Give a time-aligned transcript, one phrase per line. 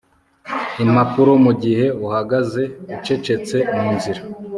[0.83, 2.63] impapuro mugihe uhagaze
[2.95, 4.21] ucecetse munzira